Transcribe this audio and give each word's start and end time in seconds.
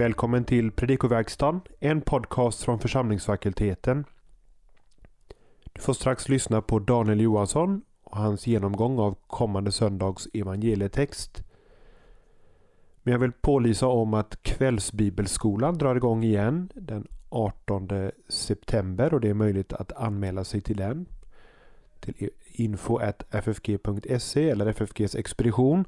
Välkommen 0.00 0.44
till 0.44 0.70
Predikoverkstan, 0.70 1.60
en 1.80 2.00
podcast 2.00 2.62
från 2.62 2.78
församlingsfakulteten. 2.78 4.04
Du 5.72 5.80
får 5.80 5.92
strax 5.92 6.28
lyssna 6.28 6.62
på 6.62 6.78
Daniel 6.78 7.20
Johansson 7.20 7.82
och 8.04 8.16
hans 8.16 8.46
genomgång 8.46 8.98
av 8.98 9.16
kommande 9.26 9.72
söndags 9.72 10.28
evangelietext. 10.32 11.44
Men 13.02 13.12
jag 13.12 13.18
vill 13.18 13.32
pålysa 13.32 13.86
om 13.86 14.14
att 14.14 14.42
kvällsbibelskolan 14.42 15.78
drar 15.78 15.96
igång 15.96 16.24
igen 16.24 16.70
den 16.74 17.08
18 17.28 18.10
september 18.28 19.14
och 19.14 19.20
det 19.20 19.28
är 19.28 19.34
möjligt 19.34 19.72
att 19.72 19.92
anmäla 19.92 20.44
sig 20.44 20.60
till 20.60 20.76
den. 20.76 21.06
Till 22.00 22.30
info.ffg.se 22.52 24.50
eller 24.50 24.66
FFGs 24.66 25.14
expedition. 25.14 25.84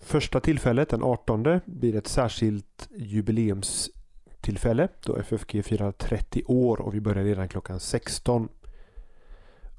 Första 0.00 0.40
tillfället, 0.40 0.88
den 0.88 1.02
18, 1.02 1.60
blir 1.64 1.96
ett 1.96 2.06
särskilt 2.06 2.88
jubileumstillfälle 2.96 4.88
då 5.06 5.16
FFG 5.16 5.64
firar 5.64 5.92
30 5.92 6.42
år 6.44 6.80
och 6.80 6.94
vi 6.94 7.00
börjar 7.00 7.24
redan 7.24 7.48
klockan 7.48 7.80
16. 7.80 8.48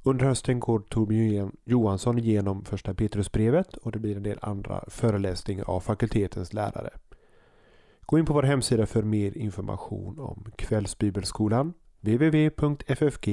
Under 0.03 0.25
hösten 0.25 0.59
går 0.59 0.79
Torbjörn 0.79 1.51
Johansson 1.65 2.19
igenom 2.19 2.65
första 2.65 2.93
Petrusbrevet 2.93 3.77
och 3.77 3.91
det 3.91 3.99
blir 3.99 4.15
en 4.15 4.23
del 4.23 4.39
andra 4.41 4.83
föreläsningar 4.87 5.69
av 5.69 5.79
fakultetens 5.79 6.53
lärare. 6.53 6.89
Gå 8.01 8.19
in 8.19 8.25
på 8.25 8.33
vår 8.33 8.43
hemsida 8.43 8.85
för 8.85 9.03
mer 9.03 9.37
information 9.37 10.19
om 10.19 10.51
Kvällsbibelskolan 10.55 11.73
www.ffg.se 12.01 13.25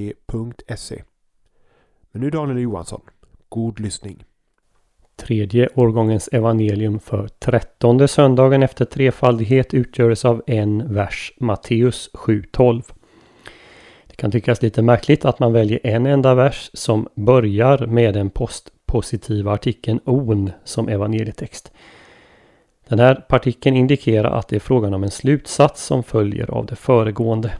Men 2.10 2.22
nu 2.22 2.30
Daniel 2.30 2.58
Johansson. 2.58 3.02
God 3.48 3.80
lyssning! 3.80 4.27
Tredje 5.18 5.68
årgångens 5.74 6.28
evangelium 6.32 7.00
för 7.00 7.28
trettonde 7.28 8.08
söndagen 8.08 8.62
efter 8.62 8.84
trefaldighet 8.84 9.74
utgörs 9.74 10.24
av 10.24 10.42
en 10.46 10.94
vers, 10.94 11.32
Matteus 11.40 12.10
7.12. 12.12 12.82
Det 14.06 14.16
kan 14.16 14.30
tyckas 14.30 14.62
lite 14.62 14.82
märkligt 14.82 15.24
att 15.24 15.38
man 15.38 15.52
väljer 15.52 15.80
en 15.82 16.06
enda 16.06 16.34
vers 16.34 16.70
som 16.72 17.08
börjar 17.14 17.86
med 17.86 18.14
den 18.14 18.30
postpositiva 18.30 19.52
artikeln 19.52 20.00
on 20.04 20.50
som 20.64 20.88
evangelietext. 20.88 21.72
Den 22.88 22.98
här 22.98 23.14
partikeln 23.14 23.76
indikerar 23.76 24.30
att 24.30 24.48
det 24.48 24.56
är 24.56 24.60
frågan 24.60 24.94
om 24.94 25.04
en 25.04 25.10
slutsats 25.10 25.84
som 25.84 26.02
följer 26.02 26.50
av 26.50 26.66
det 26.66 26.76
föregående. 26.76 27.52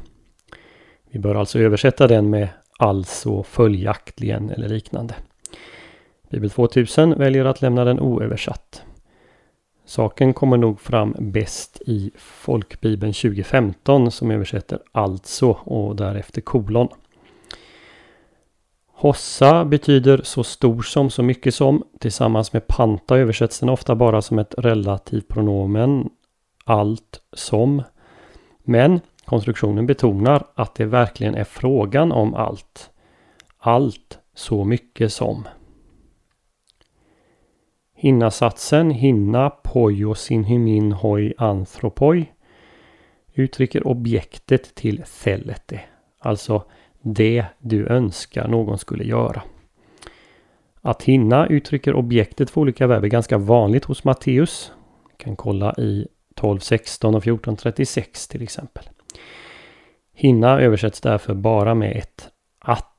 Vi 1.11 1.19
bör 1.19 1.35
alltså 1.35 1.59
översätta 1.59 2.07
den 2.07 2.31
med 2.31 2.49
alltså 2.79 3.43
följaktligen 3.43 4.51
eller 4.51 4.69
liknande. 4.69 5.15
Bibel 6.31 6.51
2000 6.51 7.19
väljer 7.19 7.45
att 7.45 7.63
lämna 7.63 7.85
den 7.85 8.01
oöversatt. 8.01 8.83
Saken 9.85 10.35
kommer 10.35 10.57
nog 10.57 10.81
fram 10.81 11.15
bäst 11.19 11.83
i 11.87 12.11
Folkbibeln 12.17 13.13
2015 13.13 14.11
som 14.11 14.31
översätter 14.31 14.79
alltså 14.93 15.51
och 15.51 15.97
därefter 15.97 16.41
kolon. 16.41 16.89
Hossa 18.93 19.65
betyder 19.65 20.21
så 20.25 20.45
stor 20.45 20.83
som, 20.83 21.11
så 21.11 21.23
mycket 21.23 21.55
som. 21.55 21.85
Tillsammans 22.01 22.53
med 22.53 22.67
panta 22.67 23.19
översätts 23.19 23.61
den 23.61 23.69
ofta 23.69 23.95
bara 23.95 24.23
som 24.23 24.39
ett 24.39 24.55
relativpronomen. 24.59 26.11
Allt 26.65 27.21
som. 27.33 27.83
Men 28.65 29.01
konstruktionen 29.25 29.87
betonar 29.87 30.47
att 30.55 30.75
det 30.75 30.85
verkligen 30.85 31.35
är 31.35 31.45
frågan 31.45 32.13
om 32.13 32.35
allt. 32.35 32.91
Allt 33.59 34.19
så 34.35 34.65
mycket 34.65 35.13
som. 35.13 35.45
Hinnasatsen 38.01 38.91
hinna 38.91 39.51
pojo 39.51 40.15
synhymin 40.15 40.93
hoi 40.93 41.35
anthropoi 41.39 42.33
uttrycker 43.35 43.87
objektet 43.87 44.75
till 44.75 45.03
thellete. 45.23 45.81
Alltså 46.19 46.65
det 47.03 47.45
du 47.59 47.87
önskar 47.87 48.49
någon 48.49 48.79
skulle 48.79 49.05
göra. 49.05 49.43
Att 50.81 51.03
hinna 51.03 51.47
uttrycker 51.47 51.95
objektet 51.95 52.51
för 52.51 52.61
olika 52.61 52.87
verb 52.87 53.05
är 53.05 53.09
ganska 53.09 53.39
vanligt 53.39 53.85
hos 53.85 54.05
Matteus. 54.05 54.73
kan 55.17 55.37
kolla 55.37 55.75
i 55.79 56.09
12.16 56.37 57.17
och 57.17 57.25
14.36 57.25 58.31
till 58.31 58.43
exempel. 58.43 58.85
Hinna 60.15 60.61
översätts 60.61 61.01
därför 61.01 61.35
bara 61.35 61.75
med 61.75 61.97
ett 61.97 62.29
att. 62.59 62.98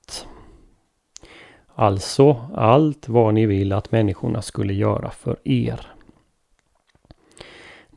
Alltså 1.82 2.38
allt 2.56 3.10
vad 3.10 3.34
ni 3.34 3.46
vill 3.46 3.74
att 3.74 3.92
människorna 3.92 4.42
skulle 4.42 4.74
göra 4.74 5.12
för 5.12 5.40
er. 5.44 5.88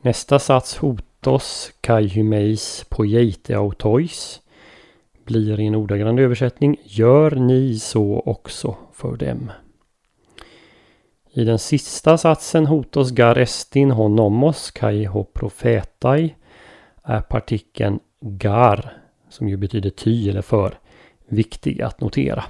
Nästa 0.01 0.39
sats 0.39 0.77
hotos 0.77 1.71
kai 1.81 2.07
hymeis 2.07 2.85
poieiteautois 2.89 4.41
blir 5.25 5.59
i 5.59 5.65
en 5.65 5.75
ordagrann 5.75 6.19
översättning 6.19 6.77
Gör 6.83 7.31
ni 7.31 7.79
så 7.79 8.19
också 8.25 8.75
för 8.93 9.17
dem. 9.17 9.51
I 11.33 11.43
den 11.43 11.59
sista 11.59 12.17
satsen 12.17 12.65
hotos 12.65 13.11
garestin 13.11 13.91
honomos 13.91 14.71
kai 14.71 15.05
ho 15.05 15.23
profetai 15.23 16.35
är 17.03 17.21
partikeln 17.21 17.99
gar, 18.21 18.97
som 19.29 19.49
ju 19.49 19.57
betyder 19.57 19.89
ty 19.89 20.29
eller 20.29 20.41
för, 20.41 20.79
viktig 21.27 21.81
att 21.81 22.01
notera. 22.01 22.43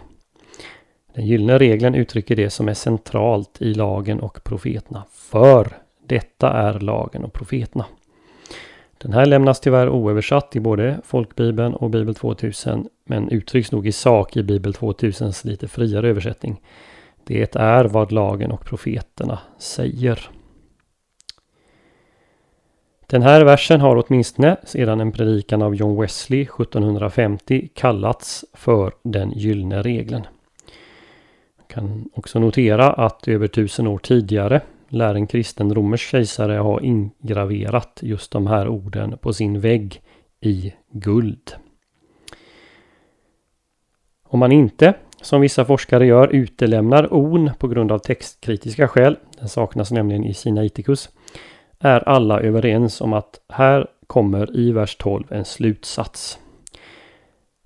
Den 1.16 1.25
gyllene 1.25 1.57
regeln 1.57 1.96
uttrycker 1.96 2.35
det 2.35 2.50
som 2.50 2.69
är 2.69 2.74
centralt 2.74 3.62
i 3.62 3.74
lagen 3.74 4.19
och 4.19 4.44
profeterna. 4.44 5.03
För 5.12 5.68
detta 6.07 6.50
är 6.50 6.79
lagen 6.79 7.24
och 7.24 7.34
profeterna. 7.34 7.85
Den 8.97 9.13
här 9.13 9.25
lämnas 9.25 9.59
tyvärr 9.59 9.90
oöversatt 9.90 10.56
i 10.56 10.59
både 10.59 11.00
Folkbibeln 11.03 11.74
och 11.74 11.90
Bibel 11.90 12.16
2000 12.16 12.88
men 13.06 13.29
uttrycks 13.29 13.72
nog 13.72 13.88
i 13.88 13.91
sak 13.91 14.38
i 14.38 14.44
Bibel 14.44 14.72
2000s 14.74 15.47
lite 15.47 15.68
friare 15.68 16.09
översättning. 16.09 16.62
Det 17.24 17.56
är 17.56 17.85
vad 17.85 18.12
lagen 18.12 18.51
och 18.51 18.66
profeterna 18.66 19.40
säger. 19.57 20.30
Den 23.07 23.22
här 23.22 23.45
versen 23.45 23.81
har 23.81 24.03
åtminstone 24.06 24.57
sedan 24.63 25.00
en 25.00 25.12
predikan 25.12 25.62
av 25.62 25.75
John 25.75 26.01
Wesley 26.01 26.41
1750 26.41 27.69
kallats 27.74 28.45
för 28.53 28.94
den 29.03 29.31
gyllene 29.31 29.81
regeln. 29.81 30.28
Kan 31.73 32.09
också 32.13 32.39
notera 32.39 32.89
att 32.91 33.28
över 33.28 33.47
tusen 33.47 33.88
år 33.88 33.97
tidigare 33.97 34.61
lär 34.89 35.16
en 35.16 35.28
kristen 35.28 35.75
romersk 35.75 36.09
kejsare 36.09 36.57
ha 36.57 36.81
ingraverat 36.81 38.00
just 38.01 38.31
de 38.31 38.47
här 38.47 38.67
orden 38.67 39.17
på 39.17 39.34
sin 39.34 39.59
vägg 39.59 40.01
i 40.41 40.73
guld. 40.91 41.56
Om 44.23 44.39
man 44.39 44.51
inte, 44.51 44.94
som 45.22 45.41
vissa 45.41 45.66
forskare 45.66 46.06
gör, 46.06 46.28
utelämnar 46.28 47.13
on 47.13 47.51
på 47.59 47.67
grund 47.67 47.91
av 47.91 48.00
textkritiska 48.00 48.88
skäl, 48.88 49.17
den 49.39 49.50
saknas 49.50 49.91
nämligen 49.91 50.23
i 50.23 50.33
Sinaiticus, 50.33 51.09
är 51.79 52.09
alla 52.09 52.39
överens 52.39 53.01
om 53.01 53.13
att 53.13 53.39
här 53.50 53.88
kommer 54.07 54.57
i 54.57 54.72
vers 54.72 54.95
12 54.95 55.23
en 55.29 55.45
slutsats. 55.45 56.39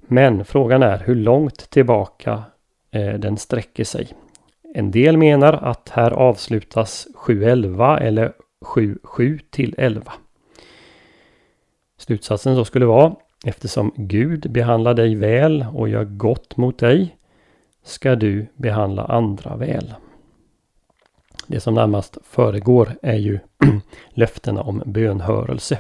Men 0.08 0.46
frågan 0.46 0.84
är 0.84 0.98
hur 0.98 1.16
långt 1.16 1.70
tillbaka 1.70 2.44
Eh, 2.98 3.14
den 3.14 3.38
sträcker 3.38 3.84
sig. 3.84 4.08
En 4.74 4.92
del 4.92 5.18
menar 5.18 5.54
att 5.54 5.90
här 5.90 6.12
avslutas 6.12 7.08
7.11 7.16 8.00
eller 8.00 8.34
7.7 8.66 9.40
till 9.50 9.76
11. 9.78 10.14
Slutsatsen 11.98 12.56
då 12.56 12.66
skulle 12.66 12.86
vara 12.86 13.16
Eftersom 13.46 13.94
Gud 13.96 14.52
behandlar 14.52 14.94
dig 14.94 15.16
väl 15.16 15.66
och 15.74 15.90
gör 15.90 16.04
gott 16.04 16.58
mot 16.58 16.80
dig 16.80 17.18
ska 17.84 18.16
du 18.16 18.48
behandla 18.56 19.06
andra 19.06 19.56
väl. 19.56 19.94
Det 21.48 21.60
som 21.60 21.74
närmast 21.74 22.18
föregår 22.24 22.96
är 23.02 23.18
ju 23.18 23.40
löftena 24.10 24.62
om 24.62 24.84
bönhörelse. 24.86 25.80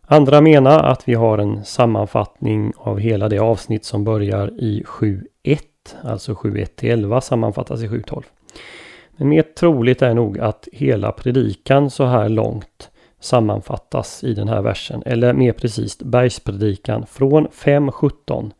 Andra 0.00 0.40
menar 0.40 0.84
att 0.84 1.08
vi 1.08 1.14
har 1.14 1.38
en 1.38 1.64
sammanfattning 1.64 2.72
av 2.76 2.98
hela 2.98 3.28
det 3.28 3.38
avsnitt 3.38 3.84
som 3.84 4.04
börjar 4.04 4.60
i 4.60 4.82
7.1, 4.86 5.58
alltså 6.02 6.32
7.1 6.32 6.64
till 6.64 6.90
11 6.90 7.20
sammanfattas 7.20 7.82
i 7.82 7.88
7.12. 7.88 8.22
Men 9.16 9.28
mer 9.28 9.42
troligt 9.42 10.02
är 10.02 10.14
nog 10.14 10.38
att 10.38 10.68
hela 10.72 11.12
predikan 11.12 11.90
så 11.90 12.04
här 12.04 12.28
långt 12.28 12.90
sammanfattas 13.20 14.24
i 14.24 14.34
den 14.34 14.48
här 14.48 14.62
versen, 14.62 15.02
eller 15.06 15.32
mer 15.32 15.52
precis 15.52 15.98
bergspredikan 15.98 17.06
från 17.06 17.48
5.17 17.48 18.50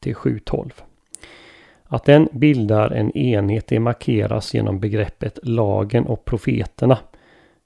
till 0.00 0.14
7.12. 0.14 0.70
Att 1.84 2.04
den 2.04 2.28
bildar 2.32 2.90
en 2.90 3.16
enhet 3.16 3.66
det 3.66 3.80
markeras 3.80 4.54
genom 4.54 4.80
begreppet 4.80 5.38
lagen 5.42 6.06
och 6.06 6.24
profeterna 6.24 6.98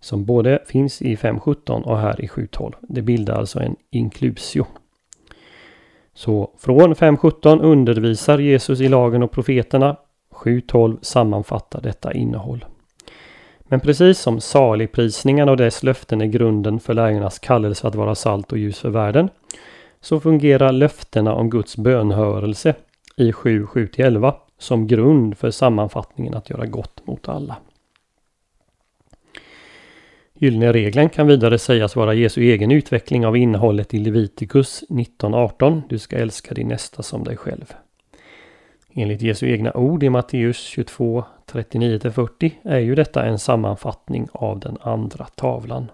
som 0.01 0.25
både 0.25 0.63
finns 0.67 1.03
i 1.03 1.17
5.17 1.17 1.83
och 1.83 1.99
här 1.99 2.25
i 2.25 2.27
7.12. 2.27 2.75
Det 2.81 3.03
bildar 3.03 3.35
alltså 3.35 3.61
en 3.61 3.77
inklusio. 3.91 4.67
Så 6.15 6.51
från 6.59 6.95
5.17 6.95 7.63
undervisar 7.63 8.39
Jesus 8.39 8.81
i 8.81 8.89
lagen 8.89 9.23
och 9.23 9.31
profeterna. 9.31 9.97
7.12 10.35 10.99
sammanfattar 11.03 11.81
detta 11.81 12.13
innehåll. 12.13 12.65
Men 13.63 13.81
precis 13.81 14.19
som 14.19 14.41
saligprisningarna 14.41 15.51
och 15.51 15.57
dess 15.57 15.83
löften 15.83 16.21
är 16.21 16.27
grunden 16.27 16.81
för 16.81 16.95
lärjungarnas 16.95 17.39
kallelse 17.39 17.87
att 17.87 17.95
vara 17.95 18.15
salt 18.15 18.53
och 18.53 18.59
ljus 18.59 18.79
för 18.79 18.91
världen, 18.91 19.29
så 20.01 20.21
fungerar 20.21 20.73
löftena 20.73 21.35
om 21.35 21.51
Guds 21.51 21.77
bönhörelse 21.77 22.75
i 23.17 23.33
7.7-11 23.33 24.35
som 24.59 24.87
grund 24.87 25.39
för 25.39 25.51
sammanfattningen 25.51 26.35
att 26.35 26.51
göra 26.51 26.67
gott 26.67 27.07
mot 27.07 27.29
alla. 27.29 27.57
Gyllene 30.39 30.73
regeln 30.73 31.09
kan 31.09 31.27
vidare 31.27 31.59
sägas 31.59 31.97
vara 31.97 32.15
Jesu 32.15 32.43
egen 32.43 32.71
utveckling 32.71 33.27
av 33.27 33.37
innehållet 33.37 33.95
i 33.95 33.99
Levitikus 33.99 34.85
19.18. 34.89 35.83
Du 35.89 35.99
ska 35.99 36.17
älska 36.17 36.55
din 36.55 36.69
nästa 36.69 37.03
som 37.03 37.25
dig 37.25 37.37
själv. 37.37 37.75
Enligt 38.95 39.23
Jesu 39.23 39.53
egna 39.53 39.73
ord 39.73 40.03
i 40.03 40.11
Matteus 40.11 40.57
22, 40.57 41.25
39-40 41.53 42.51
är 42.63 42.79
ju 42.79 42.95
detta 42.95 43.25
en 43.25 43.39
sammanfattning 43.39 44.29
av 44.33 44.61
den 44.61 44.77
andra 44.81 45.25
tavlan. 45.25 45.91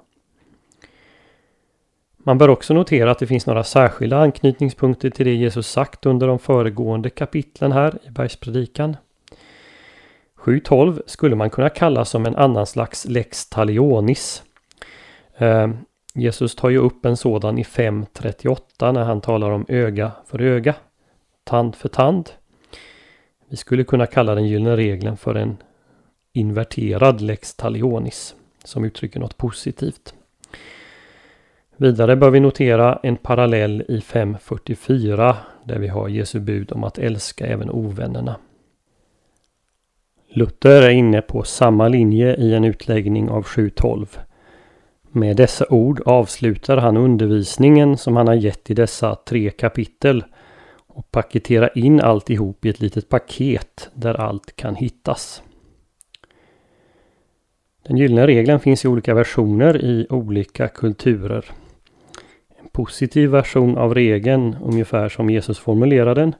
Man 2.18 2.38
bör 2.38 2.48
också 2.48 2.74
notera 2.74 3.10
att 3.10 3.18
det 3.18 3.26
finns 3.26 3.46
några 3.46 3.64
särskilda 3.64 4.18
anknytningspunkter 4.18 5.10
till 5.10 5.26
det 5.26 5.34
Jesus 5.34 5.66
sagt 5.66 6.06
under 6.06 6.26
de 6.26 6.38
föregående 6.38 7.10
kapitlen 7.10 7.72
här 7.72 7.98
i 8.06 8.10
Bergspredikan. 8.10 8.96
7.12 10.40 11.02
skulle 11.06 11.36
man 11.36 11.50
kunna 11.50 11.68
kalla 11.68 12.04
som 12.04 12.26
en 12.26 12.36
annan 12.36 12.66
slags 12.66 13.04
lex 13.04 13.48
talionis. 13.48 14.42
Eh, 15.36 15.68
Jesus 16.14 16.54
tar 16.54 16.70
ju 16.70 16.78
upp 16.78 17.04
en 17.04 17.16
sådan 17.16 17.58
i 17.58 17.62
5.38 17.62 18.92
när 18.92 19.04
han 19.04 19.20
talar 19.20 19.50
om 19.50 19.66
öga 19.68 20.12
för 20.26 20.40
öga, 20.40 20.74
tand 21.44 21.76
för 21.76 21.88
tand. 21.88 22.30
Vi 23.48 23.56
skulle 23.56 23.84
kunna 23.84 24.06
kalla 24.06 24.34
den 24.34 24.46
gyllene 24.46 24.76
regeln 24.76 25.16
för 25.16 25.34
en 25.34 25.56
inverterad 26.32 27.20
lex 27.20 27.54
talionis 27.54 28.34
som 28.64 28.84
uttrycker 28.84 29.20
något 29.20 29.36
positivt. 29.36 30.14
Vidare 31.76 32.16
bör 32.16 32.30
vi 32.30 32.40
notera 32.40 33.00
en 33.02 33.16
parallell 33.16 33.84
i 33.88 33.98
5.44 33.98 35.34
där 35.64 35.78
vi 35.78 35.88
har 35.88 36.08
Jesu 36.08 36.40
bud 36.40 36.72
om 36.72 36.84
att 36.84 36.98
älska 36.98 37.46
även 37.46 37.70
ovännerna. 37.70 38.36
Luther 40.32 40.82
är 40.82 40.90
inne 40.90 41.22
på 41.22 41.42
samma 41.42 41.88
linje 41.88 42.36
i 42.36 42.54
en 42.54 42.64
utläggning 42.64 43.28
av 43.28 43.44
7.12. 43.44 44.18
Med 45.10 45.36
dessa 45.36 45.66
ord 45.68 46.00
avslutar 46.06 46.76
han 46.76 46.96
undervisningen 46.96 47.96
som 47.96 48.16
han 48.16 48.28
har 48.28 48.34
gett 48.34 48.70
i 48.70 48.74
dessa 48.74 49.14
tre 49.14 49.50
kapitel 49.50 50.24
och 50.86 51.10
paketerar 51.10 51.78
in 51.78 52.00
alltihop 52.00 52.64
i 52.64 52.68
ett 52.68 52.80
litet 52.80 53.08
paket 53.08 53.90
där 53.94 54.14
allt 54.14 54.56
kan 54.56 54.74
hittas. 54.74 55.42
Den 57.86 57.96
gyllene 57.96 58.26
regeln 58.26 58.60
finns 58.60 58.84
i 58.84 58.88
olika 58.88 59.14
versioner 59.14 59.84
i 59.84 60.06
olika 60.10 60.68
kulturer. 60.68 61.44
En 62.60 62.68
positiv 62.68 63.30
version 63.30 63.78
av 63.78 63.94
regeln, 63.94 64.56
ungefär 64.62 65.08
som 65.08 65.30
Jesus 65.30 65.58
formulerar 65.58 66.14
den, 66.14 66.34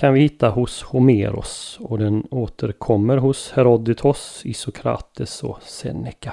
kan 0.00 0.14
vi 0.14 0.20
hitta 0.20 0.48
hos 0.48 0.82
Homeros 0.82 1.78
och 1.80 1.98
den 1.98 2.26
återkommer 2.30 3.16
hos 3.16 3.52
Herodotos, 3.52 4.42
Isokrates 4.44 5.42
och 5.42 5.62
Seneca. 5.62 6.32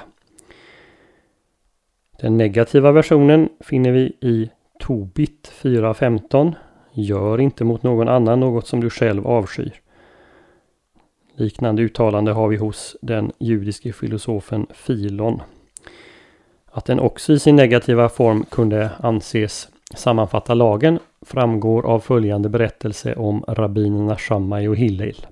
Den 2.20 2.36
negativa 2.36 2.92
versionen 2.92 3.48
finner 3.60 3.92
vi 3.92 4.16
i 4.20 4.50
Tobit 4.78 5.52
4.15. 5.62 6.54
Gör 6.92 7.40
inte 7.40 7.64
mot 7.64 7.82
någon 7.82 8.08
annan 8.08 8.40
något 8.40 8.66
som 8.66 8.80
du 8.80 8.90
själv 8.90 9.26
avskyr. 9.26 9.80
Liknande 11.34 11.82
uttalande 11.82 12.32
har 12.32 12.48
vi 12.48 12.56
hos 12.56 12.96
den 13.02 13.32
judiske 13.38 13.92
filosofen 13.92 14.66
Filon. 14.70 15.42
Att 16.66 16.84
den 16.84 17.00
också 17.00 17.32
i 17.32 17.38
sin 17.38 17.56
negativa 17.56 18.08
form 18.08 18.44
kunde 18.44 18.90
anses 18.98 19.68
sammanfatta 19.94 20.54
lagen 20.54 20.98
framgår 21.26 21.86
av 21.86 22.00
följande 22.00 22.48
berättelse 22.48 23.14
om 23.14 23.44
rabbinerna 23.48 24.16
Shammai 24.16 24.68
och 24.68 24.76
Hillel. 24.76 25.26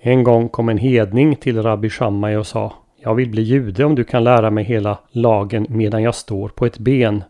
En 0.00 0.24
gång 0.24 0.48
kom 0.48 0.68
en 0.68 0.78
hedning 0.78 1.36
till 1.36 1.62
rabbi 1.62 1.90
Shammai 1.90 2.36
och 2.36 2.46
sa 2.46 2.72
Jag 2.96 3.14
vill 3.14 3.30
bli 3.30 3.42
jude 3.42 3.84
om 3.84 3.94
du 3.94 4.04
kan 4.04 4.24
lära 4.24 4.50
mig 4.50 4.64
hela 4.64 4.98
lagen 5.10 5.66
medan 5.68 6.02
jag 6.02 6.14
står 6.14 6.48
på 6.48 6.66
ett 6.66 6.78
ben. 6.78 7.24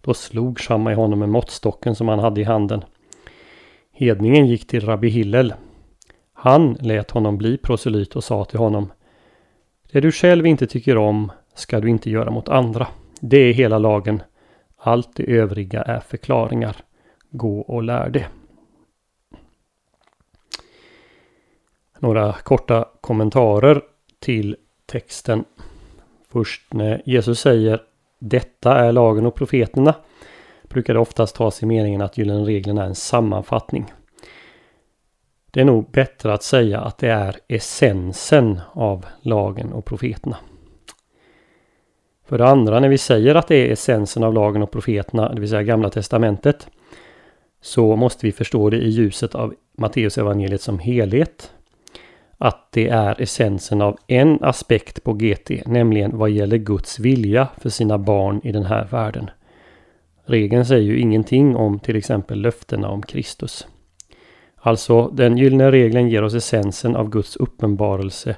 Då 0.00 0.14
slog 0.14 0.58
Shammai 0.58 0.94
honom 0.94 1.18
med 1.18 1.28
måttstocken 1.28 1.94
som 1.94 2.08
han 2.08 2.18
hade 2.18 2.40
i 2.40 2.44
handen. 2.44 2.84
Hedningen 3.92 4.46
gick 4.46 4.66
till 4.66 4.86
rabbi 4.86 5.08
Hillel. 5.08 5.54
Han 6.32 6.76
lät 6.80 7.10
honom 7.10 7.38
bli 7.38 7.56
proselyt 7.56 8.16
och 8.16 8.24
sa 8.24 8.44
till 8.44 8.58
honom 8.58 8.92
Det 9.92 10.00
du 10.00 10.12
själv 10.12 10.46
inte 10.46 10.66
tycker 10.66 10.98
om 10.98 11.32
ska 11.54 11.80
du 11.80 11.90
inte 11.90 12.10
göra 12.10 12.30
mot 12.30 12.48
andra. 12.48 12.86
Det 13.20 13.36
är 13.36 13.52
hela 13.52 13.78
lagen. 13.78 14.22
Allt 14.86 15.16
det 15.16 15.22
övriga 15.22 15.82
är 15.82 16.00
förklaringar. 16.00 16.76
Gå 17.30 17.60
och 17.60 17.82
lär 17.82 18.10
det. 18.10 18.26
Några 21.98 22.32
korta 22.32 22.88
kommentarer 23.00 23.82
till 24.18 24.56
texten. 24.86 25.44
Först 26.28 26.72
när 26.72 27.02
Jesus 27.04 27.40
säger 27.40 27.82
Detta 28.18 28.78
är 28.78 28.92
lagen 28.92 29.26
och 29.26 29.34
profeterna 29.34 29.94
brukar 30.62 30.94
det 30.94 31.00
oftast 31.00 31.36
tas 31.36 31.62
i 31.62 31.66
meningen 31.66 32.00
att 32.00 32.18
gyllene 32.18 32.44
regeln 32.44 32.78
är 32.78 32.86
en 32.86 32.94
sammanfattning. 32.94 33.92
Det 35.50 35.60
är 35.60 35.64
nog 35.64 35.90
bättre 35.90 36.32
att 36.32 36.42
säga 36.42 36.80
att 36.80 36.98
det 36.98 37.10
är 37.10 37.36
essensen 37.48 38.60
av 38.72 39.06
lagen 39.20 39.72
och 39.72 39.84
profeterna. 39.84 40.36
För 42.26 42.38
det 42.38 42.46
andra, 42.46 42.80
när 42.80 42.88
vi 42.88 42.98
säger 42.98 43.34
att 43.34 43.48
det 43.48 43.56
är 43.56 43.72
essensen 43.72 44.24
av 44.24 44.34
lagen 44.34 44.62
och 44.62 44.70
profeterna, 44.70 45.32
det 45.32 45.40
vill 45.40 45.50
säga 45.50 45.62
Gamla 45.62 45.90
Testamentet, 45.90 46.68
så 47.60 47.96
måste 47.96 48.26
vi 48.26 48.32
förstå 48.32 48.70
det 48.70 48.76
i 48.76 48.88
ljuset 48.88 49.34
av 49.34 49.54
Matteusevangeliet 49.78 50.60
som 50.60 50.78
helhet. 50.78 51.52
Att 52.38 52.68
det 52.72 52.88
är 52.88 53.22
essensen 53.22 53.82
av 53.82 53.98
en 54.06 54.38
aspekt 54.42 55.04
på 55.04 55.12
GT, 55.12 55.50
nämligen 55.66 56.18
vad 56.18 56.30
gäller 56.30 56.56
Guds 56.56 56.98
vilja 56.98 57.48
för 57.58 57.70
sina 57.70 57.98
barn 57.98 58.40
i 58.44 58.52
den 58.52 58.64
här 58.64 58.88
världen. 58.90 59.30
Regeln 60.24 60.66
säger 60.66 60.82
ju 60.82 60.98
ingenting 60.98 61.56
om 61.56 61.78
till 61.78 61.96
exempel 61.96 62.40
löftena 62.40 62.88
om 62.88 63.02
Kristus. 63.02 63.66
Alltså, 64.56 65.08
den 65.08 65.38
gyllene 65.38 65.70
regeln 65.70 66.08
ger 66.08 66.22
oss 66.22 66.34
essensen 66.34 66.96
av 66.96 67.10
Guds 67.10 67.36
uppenbarelse 67.36 68.36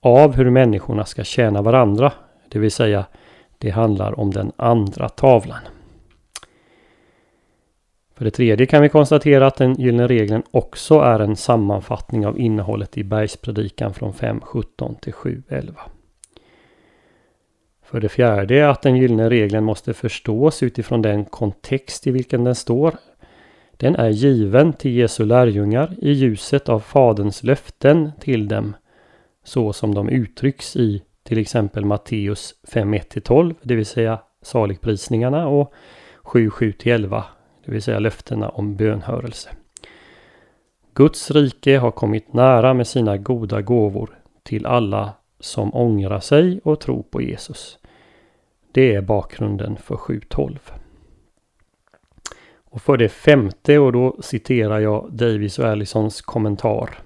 av 0.00 0.34
hur 0.34 0.50
människorna 0.50 1.04
ska 1.04 1.24
tjäna 1.24 1.62
varandra 1.62 2.12
det 2.54 2.60
vill 2.60 2.70
säga, 2.70 3.06
det 3.58 3.70
handlar 3.70 4.20
om 4.20 4.30
den 4.30 4.52
andra 4.56 5.08
tavlan. 5.08 5.58
För 8.14 8.24
det 8.24 8.30
tredje 8.30 8.66
kan 8.66 8.82
vi 8.82 8.88
konstatera 8.88 9.46
att 9.46 9.56
den 9.56 9.74
gyllene 9.74 10.06
regeln 10.06 10.42
också 10.50 10.98
är 10.98 11.20
en 11.20 11.36
sammanfattning 11.36 12.26
av 12.26 12.40
innehållet 12.40 12.98
i 12.98 13.04
Bergspredikan 13.04 13.94
från 13.94 14.12
5.17 14.12 15.00
till 15.00 15.12
7.11. 15.12 15.74
För 17.82 18.00
det 18.00 18.08
fjärde 18.08 18.70
att 18.70 18.82
den 18.82 18.96
gyllene 18.96 19.30
regeln 19.30 19.64
måste 19.64 19.94
förstås 19.94 20.62
utifrån 20.62 21.02
den 21.02 21.24
kontext 21.24 22.06
i 22.06 22.10
vilken 22.10 22.44
den 22.44 22.54
står. 22.54 22.94
Den 23.76 23.96
är 23.96 24.10
given 24.10 24.72
till 24.72 24.92
Jesu 24.92 25.24
lärjungar 25.24 25.94
i 25.98 26.12
ljuset 26.12 26.68
av 26.68 26.80
Faderns 26.80 27.42
löften 27.42 28.12
till 28.20 28.48
dem 28.48 28.76
så 29.44 29.72
som 29.72 29.94
de 29.94 30.08
uttrycks 30.08 30.76
i 30.76 31.02
till 31.24 31.38
exempel 31.38 31.84
Matteus 31.84 32.54
5.1-12, 32.72 33.54
det 33.62 33.74
vill 33.74 33.86
säga 33.86 34.18
saligprisningarna 34.42 35.48
och 35.48 35.72
7.7-11, 36.22 37.22
det 37.64 37.72
vill 37.72 37.82
säga 37.82 37.98
löftena 37.98 38.48
om 38.48 38.76
bönhörelse. 38.76 39.50
Guds 40.94 41.30
rike 41.30 41.78
har 41.78 41.90
kommit 41.90 42.32
nära 42.32 42.74
med 42.74 42.86
sina 42.86 43.16
goda 43.16 43.62
gåvor 43.62 44.18
till 44.42 44.66
alla 44.66 45.12
som 45.40 45.74
ångrar 45.74 46.20
sig 46.20 46.60
och 46.64 46.80
tror 46.80 47.02
på 47.02 47.22
Jesus. 47.22 47.78
Det 48.72 48.94
är 48.94 49.02
bakgrunden 49.02 49.76
för 49.76 49.94
7.12. 49.94 50.58
Och 52.74 52.82
för 52.82 52.96
det 52.96 53.08
femte, 53.08 53.78
och 53.78 53.92
då 53.92 54.16
citerar 54.20 54.80
jag 54.80 55.12
Davis 55.12 55.58
och 55.58 55.68
Allisons 55.68 56.22
kommentar. 56.22 57.03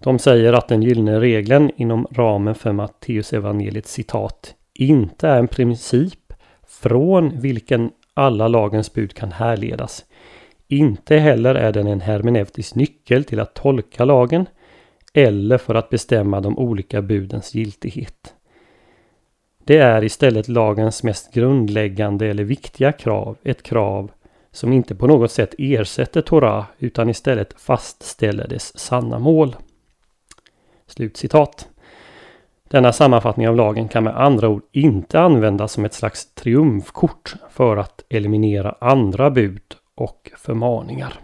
De 0.00 0.18
säger 0.18 0.52
att 0.52 0.68
den 0.68 0.82
gyllene 0.82 1.20
regeln 1.20 1.70
inom 1.76 2.06
ramen 2.10 2.54
för 2.54 2.72
Matteus 2.72 3.32
evangeliet 3.32 3.86
citat 3.86 4.54
inte 4.74 5.28
är 5.28 5.38
en 5.38 5.48
princip 5.48 6.32
från 6.66 7.40
vilken 7.40 7.90
alla 8.14 8.48
lagens 8.48 8.92
bud 8.92 9.14
kan 9.14 9.32
härledas. 9.32 10.04
Inte 10.68 11.16
heller 11.16 11.54
är 11.54 11.72
den 11.72 11.86
en 11.86 12.00
hermeneutisk 12.00 12.74
nyckel 12.74 13.24
till 13.24 13.40
att 13.40 13.54
tolka 13.54 14.04
lagen 14.04 14.46
eller 15.14 15.58
för 15.58 15.74
att 15.74 15.90
bestämma 15.90 16.40
de 16.40 16.58
olika 16.58 17.02
budens 17.02 17.54
giltighet. 17.54 18.34
Det 19.64 19.78
är 19.78 20.04
istället 20.04 20.48
lagens 20.48 21.02
mest 21.02 21.34
grundläggande 21.34 22.26
eller 22.26 22.44
viktiga 22.44 22.92
krav, 22.92 23.36
ett 23.42 23.62
krav 23.62 24.10
som 24.52 24.72
inte 24.72 24.94
på 24.94 25.06
något 25.06 25.32
sätt 25.32 25.54
ersätter 25.58 26.20
Torah 26.20 26.64
utan 26.78 27.08
istället 27.08 27.60
fastställer 27.60 28.48
dess 28.48 28.78
sanna 28.78 29.18
mål. 29.18 29.56
Slutcitat. 30.86 31.68
Denna 32.70 32.92
sammanfattning 32.92 33.48
av 33.48 33.56
lagen 33.56 33.88
kan 33.88 34.04
med 34.04 34.16
andra 34.16 34.48
ord 34.48 34.62
inte 34.72 35.20
användas 35.20 35.72
som 35.72 35.84
ett 35.84 35.94
slags 35.94 36.34
triumfkort 36.34 37.34
för 37.50 37.76
att 37.76 38.04
eliminera 38.08 38.76
andra 38.80 39.30
bud 39.30 39.62
och 39.94 40.30
förmaningar. 40.36 41.20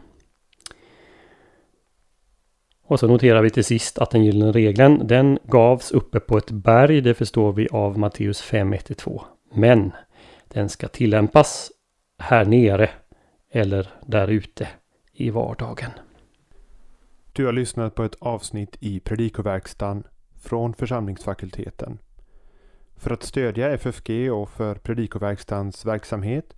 Och 2.86 3.00
så 3.00 3.06
noterar 3.08 3.42
vi 3.42 3.50
till 3.50 3.64
sist 3.64 3.98
att 3.98 4.10
den 4.10 4.24
gyllene 4.24 4.52
regeln 4.52 5.06
den 5.06 5.38
gavs 5.44 5.90
uppe 5.90 6.20
på 6.20 6.38
ett 6.38 6.50
berg. 6.50 7.00
Det 7.00 7.14
förstår 7.14 7.52
vi 7.52 7.68
av 7.72 7.98
Matteus 7.98 8.42
5.1-2. 8.42 9.22
Men 9.54 9.92
den 10.48 10.68
ska 10.68 10.88
tillämpas 10.88 11.70
här 12.18 12.44
nere 12.44 12.90
eller 13.50 13.88
där 14.06 14.28
ute 14.28 14.68
i 15.12 15.30
vardagen. 15.30 15.90
Du 17.34 17.46
har 17.46 17.52
lyssnat 17.52 17.94
på 17.94 18.04
ett 18.04 18.16
avsnitt 18.20 18.76
i 18.80 19.00
Predikoverkstan 19.00 20.04
från 20.36 20.74
församlingsfakulteten. 20.74 21.98
För 22.96 23.10
att 23.10 23.22
stödja 23.22 23.70
FFG 23.70 24.32
och 24.32 24.50
för 24.50 24.74
Predikoverkstans 24.74 25.86
verksamhet 25.86 26.54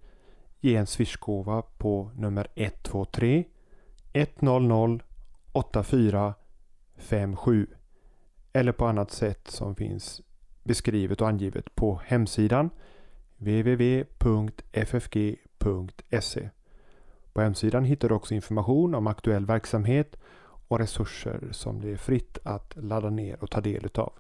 ge 0.61 0.77
en 0.77 0.87
swishgåva 0.87 1.63
på 1.63 2.11
nummer 2.17 2.47
123 2.55 3.45
100 4.13 4.99
8457 5.53 7.67
eller 8.53 8.73
på 8.73 8.87
annat 8.87 9.11
sätt 9.11 9.49
som 9.49 9.77
finns 9.77 10.23
beskrivet 10.63 11.21
och 11.21 11.29
angivet 11.29 11.75
på 11.75 12.01
hemsidan 12.05 12.71
www.ffg.se. 13.37 14.09
På 17.33 17.41
hemsidan 17.41 17.85
hittar 17.85 18.09
du 18.09 18.15
också 18.15 18.35
information 18.35 18.95
om 18.95 19.07
aktuell 19.07 19.47
verksamhet 19.47 20.17
och 20.75 20.81
resurser 20.81 21.49
som 21.51 21.81
det 21.81 21.91
är 21.91 21.97
fritt 21.97 22.39
att 22.43 22.77
ladda 22.77 23.11
ner 23.11 23.43
och 23.43 23.51
ta 23.51 23.61
del 23.61 23.85
utav. 23.85 24.13